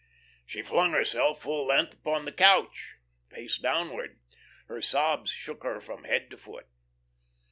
[0.47, 2.95] She flung herself full length upon the couch,
[3.29, 4.19] face downward.
[4.65, 6.65] Her sobs shook her from head to foot.